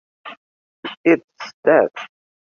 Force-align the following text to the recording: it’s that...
it’s 1.05 1.53
that... 1.63 1.91